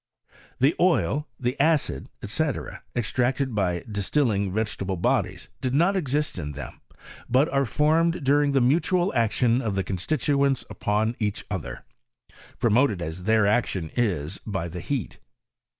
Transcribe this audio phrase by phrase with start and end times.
[0.57, 2.43] The oil, the acid, &c.,
[2.95, 6.81] extracted bydifitiilio; vegetable bodies did not exist in them,
[7.29, 11.85] but are formed during the mutual action of the constituents upon each other,
[12.57, 15.19] promoted as their action is by ths heat.